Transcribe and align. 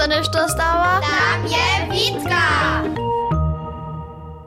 sa 0.00 0.06
nešto 0.08 0.48
stała? 0.48 1.00
Tam 1.04 1.44
je 1.44 1.66
Witka! 1.92 2.44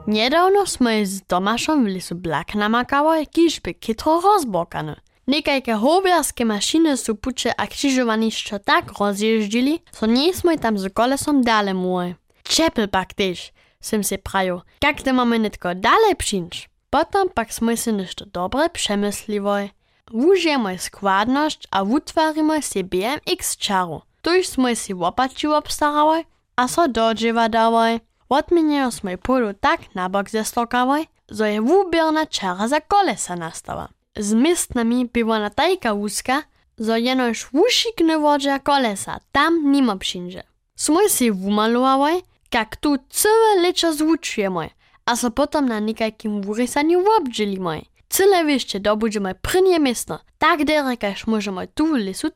Niedawno 0.10 0.66
sme 0.66 1.06
z 1.06 1.22
Tomášom 1.30 1.86
v 1.86 2.02
lisu 2.02 2.18
blak 2.18 2.58
namakali, 2.58 3.30
kiž 3.30 3.62
by 3.62 3.78
kytro 3.78 4.18
rozbokane. 4.18 4.98
Nekajke 5.30 5.78
hobiarske 5.78 6.42
mašiny 6.44 6.98
sú 6.98 7.16
puče 7.16 7.54
a 7.54 7.70
križovanišča 7.70 8.66
tak 8.66 8.98
rozježdili, 8.98 9.86
so 9.94 10.10
nie 10.10 10.34
sme 10.34 10.58
tam 10.58 10.74
z 10.74 10.90
kolesom 10.90 11.46
dale 11.46 11.78
môj. 11.78 12.18
Čepel 12.44 12.90
pak 12.90 13.14
tež, 13.14 13.54
sem 13.78 14.02
si 14.02 14.18
prajo, 14.18 14.66
kak 14.82 15.06
te 15.06 15.14
máme 15.14 15.38
netko 15.38 15.78
dale 15.78 16.18
přinč. 16.18 16.66
Potom 16.90 17.30
pak 17.30 17.54
sme 17.54 17.78
si 17.78 17.94
nešto 17.94 18.26
dobre 18.26 18.74
přemyslivoj. 18.74 19.70
Wužijemy 20.12 20.78
składność 20.78 21.70
a 21.72 21.86
wutwarimy 21.86 22.62
si 22.62 22.84
BMX 22.84 23.56
čaru. 23.56 24.02
Tuž 24.24 24.56
sme 24.56 24.72
si 24.72 24.96
łopači 24.96 25.52
obstarali 25.52 26.24
a 26.56 26.64
so 26.72 26.88
dodziewa 26.88 27.52
dawaj. 27.52 28.00
Odmieniają 28.32 28.90
sme 28.90 29.20
polu 29.20 29.52
tak 29.54 29.92
na 29.94 30.08
bok 30.08 30.32
zeslokawaj, 30.32 31.12
zo 31.28 31.46
je 31.46 31.60
wubierna 31.60 32.26
čara 32.26 32.72
za 32.72 32.80
kolesa 32.80 33.36
nastała. 33.36 33.92
Z 34.16 34.34
miestnami 34.34 35.06
była 35.06 35.40
na 35.40 35.50
tajka 35.50 35.94
wózka, 35.94 36.44
zo 36.78 36.96
jenoż 36.96 37.52
wušikne 37.54 38.18
wodzia 38.20 38.60
kolesa 38.60 39.20
tam 39.32 39.72
nimo 39.72 39.98
przyjdzie. 39.98 40.44
Sme 40.76 41.10
si 41.10 41.32
wumalowali, 41.32 42.24
jak 42.54 42.76
tu 42.76 42.98
całe 43.10 43.62
leczo 43.62 43.94
zwuczujemy, 43.94 44.70
a 45.06 45.16
so 45.16 45.32
potom 45.32 45.68
na 45.68 45.80
nikajkim 45.80 46.42
wurysaniu 46.42 47.04
wobdźelimy. 47.04 47.82
Cyle 48.10 48.46
wieście 48.46 48.80
dobudźemy 48.80 49.36
prynie 49.36 49.80
miestno, 49.80 50.20
tak 50.38 50.66
derekaż 50.66 51.28
możemy 51.28 51.68
tu 51.68 51.88
w 51.88 51.92
lesu 51.92 52.30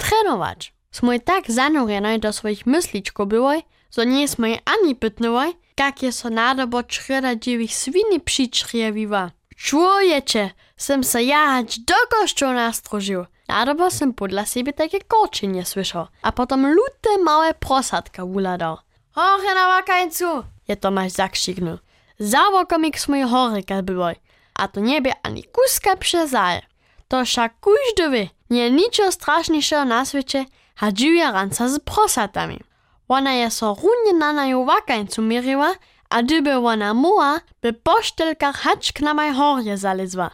trenować. 0.97 1.19
Sme 1.19 1.19
tak 1.19 1.49
zanurjeni 1.49 2.19
do 2.19 2.33
swoich 2.33 2.65
mysličkov 2.65 3.27
byli, 3.27 3.63
zo 3.91 4.03
nie 4.03 4.27
sme 4.27 4.59
ani 4.65 4.95
pytnili, 4.95 5.53
jak 5.77 6.03
je 6.03 6.11
so 6.11 6.29
nadobo 6.29 6.83
čreda 6.83 7.35
dziewych 7.35 7.75
swini 7.75 8.19
přičrieviva. 8.19 9.31
Człowiecze, 9.57 10.49
sem 10.77 11.03
se 11.03 11.23
jahać 11.23 11.79
do 11.79 11.95
kościoła 12.09 12.53
nastrożył. 12.53 13.25
Nadobo 13.47 13.91
sem 13.91 14.13
podla 14.13 14.45
siebie 14.45 14.73
takie 14.73 14.99
korczenie 15.01 15.65
słyszał, 15.65 16.07
a 16.21 16.31
potom 16.31 16.67
lute 16.67 17.17
małe 17.23 17.53
prosadka 17.53 18.23
uladał. 18.23 18.77
Hoche 19.11 19.53
na 19.55 19.67
wakańcu! 19.67 20.43
Je 20.67 20.75
Tomasz 20.75 21.11
zakrzyknął. 21.11 21.77
Zawokomik 22.19 22.99
smoj 22.99 23.21
horyka 23.21 23.81
były, 23.83 24.15
a 24.53 24.67
to 24.67 24.79
niebie 24.79 25.13
ani 25.23 25.43
kuska 25.43 25.95
przezaje. 25.95 26.61
To 27.07 27.25
však 27.25 27.53
wie, 28.11 28.29
nie 28.49 28.71
niczo 28.71 29.11
straszniejszego 29.11 29.85
na 29.85 30.05
świecie, 30.05 30.45
a 30.79 30.91
dziwia 30.91 31.31
ranca 31.31 31.69
z 31.69 31.79
prosatami. 31.79 32.59
Ona 33.07 33.33
je 33.33 33.51
so 33.51 33.75
runje 33.75 34.19
na 34.19 34.33
naju 34.33 34.65
wakańcu 34.65 35.21
mierzyła, 35.21 35.75
a 36.09 36.23
gdyby 36.23 36.57
ona 36.57 36.93
muła, 36.93 37.41
by 37.61 37.73
po 37.73 38.01
sztelkach 38.01 38.55
haczk 38.55 39.01
na 39.01 39.13
maj 39.13 39.33
horje 39.33 39.77
zalezła. 39.77 40.31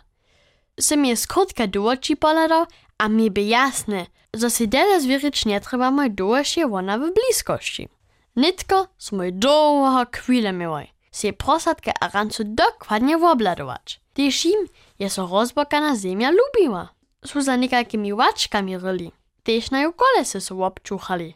Sem 0.80 1.06
je 1.06 1.16
skrótka 1.18 1.68
do 1.68 1.94
poladał, 2.20 2.66
a 2.98 3.08
mi 3.10 3.30
by 3.32 3.42
jasne, 3.42 4.06
że 4.34 4.50
si 4.50 4.68
dele 4.68 5.02
zwierzyć 5.02 5.46
nie 5.46 5.62
trzeba 5.62 5.92
moj 5.92 6.12
dołeż 6.12 6.58
je 6.58 6.66
ona 6.74 6.98
w 6.98 7.14
bliskości. 7.14 7.90
Nitko 8.36 8.88
smo 8.98 9.24
długo 9.32 10.06
chwilę 10.12 10.54
miły, 10.54 10.88
si 11.12 11.34
prosatkę 11.34 11.92
a 12.00 12.08
rancu 12.08 12.44
dokładnie 12.44 13.18
wobladować. 13.18 14.03
Im 14.18 14.68
je 15.00 15.10
so 15.10 15.28
rozbokana 15.28 15.96
ziemia 15.96 16.32
lubiła. 16.32 16.90
Su 17.26 17.42
za 17.42 17.58
nekakimi 17.58 18.14
łaczkami 18.14 18.78
ryli. 18.78 19.12
Tyż 19.44 19.72
na 19.72 19.82
ju 19.82 19.94
kolesy 19.94 20.42
so 20.42 20.66
občuchali. 20.66 21.34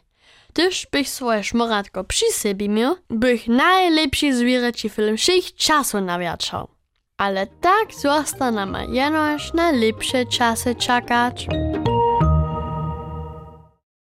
Tyż 0.52 0.86
bych 0.92 1.08
swoje 1.08 1.44
szmoratko 1.44 2.04
przy 2.04 2.32
sobie 2.32 2.68
miał, 2.68 2.96
bych 3.10 3.48
najlepszy 3.48 4.34
zwierzęci 4.34 4.88
film 4.88 5.16
všich 5.16 5.54
czasów 5.54 6.00
nawiaczał. 6.00 6.68
Ale 7.16 7.46
tak 7.46 7.94
zostana 7.94 8.66
ma 8.66 8.82
jenoż 8.82 9.52
na 9.54 9.70
lepsze 9.70 10.26
czasy 10.26 10.74
czekać. 10.74 11.46